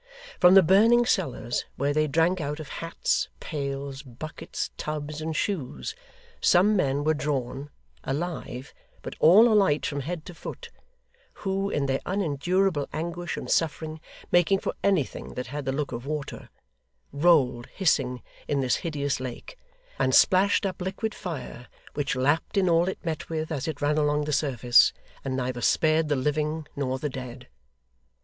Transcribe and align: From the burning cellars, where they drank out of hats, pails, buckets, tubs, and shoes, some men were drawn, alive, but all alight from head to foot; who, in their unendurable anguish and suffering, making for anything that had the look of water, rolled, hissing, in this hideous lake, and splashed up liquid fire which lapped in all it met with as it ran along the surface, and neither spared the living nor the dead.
From 0.39 0.55
the 0.55 0.63
burning 0.63 1.05
cellars, 1.05 1.65
where 1.75 1.93
they 1.93 2.07
drank 2.07 2.41
out 2.41 2.59
of 2.59 2.67
hats, 2.69 3.27
pails, 3.39 4.01
buckets, 4.01 4.71
tubs, 4.75 5.21
and 5.21 5.35
shoes, 5.35 5.93
some 6.41 6.75
men 6.75 7.03
were 7.03 7.13
drawn, 7.13 7.69
alive, 8.03 8.73
but 9.03 9.15
all 9.19 9.47
alight 9.47 9.85
from 9.85 9.99
head 9.99 10.25
to 10.25 10.33
foot; 10.33 10.71
who, 11.45 11.69
in 11.69 11.85
their 11.85 11.99
unendurable 12.07 12.89
anguish 12.91 13.37
and 13.37 13.51
suffering, 13.51 14.01
making 14.31 14.57
for 14.57 14.73
anything 14.83 15.35
that 15.35 15.45
had 15.45 15.65
the 15.65 15.71
look 15.71 15.91
of 15.91 16.07
water, 16.07 16.49
rolled, 17.13 17.67
hissing, 17.67 18.23
in 18.47 18.59
this 18.59 18.77
hideous 18.77 19.19
lake, 19.19 19.55
and 19.99 20.15
splashed 20.15 20.65
up 20.65 20.81
liquid 20.81 21.13
fire 21.13 21.67
which 21.93 22.15
lapped 22.15 22.57
in 22.57 22.67
all 22.67 22.87
it 22.89 23.05
met 23.05 23.29
with 23.29 23.51
as 23.51 23.67
it 23.67 23.81
ran 23.83 23.99
along 23.99 24.23
the 24.23 24.33
surface, 24.33 24.93
and 25.23 25.37
neither 25.37 25.61
spared 25.61 26.07
the 26.07 26.15
living 26.15 26.65
nor 26.75 26.97
the 26.97 27.07
dead. 27.07 27.47